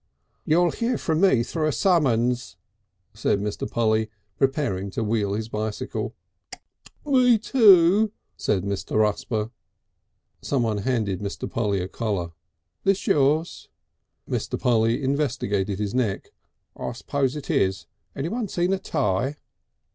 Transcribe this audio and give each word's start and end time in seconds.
"You'll 0.45 0.71
hear 0.71 0.95
of 0.95 1.09
me 1.19 1.43
through 1.43 1.67
a 1.67 1.71
summons," 1.71 2.57
said 3.13 3.39
Mr. 3.39 3.69
Polly, 3.69 4.09
preparing 4.39 4.89
to 4.89 5.03
wheel 5.03 5.33
his 5.33 5.47
bicycle. 5.47 6.15
"(Kik) 6.51 6.59
Me 7.05 7.37
too," 7.37 8.11
said 8.35 8.63
Mr. 8.63 8.97
Rusper. 8.97 9.51
Someone 10.41 10.79
handed 10.79 11.19
Mr. 11.19 11.47
Polly 11.47 11.81
a 11.81 11.87
collar. 11.87 12.31
"This 12.83 13.05
yours?" 13.05 13.69
Mr. 14.27 14.59
Polly 14.59 15.03
investigated 15.03 15.77
his 15.77 15.93
neck. 15.93 16.31
"I 16.75 16.93
suppose 16.93 17.35
it 17.35 17.51
is. 17.51 17.85
Anyone 18.15 18.47
seen 18.47 18.73
a 18.73 18.79
tie?" 18.79 19.35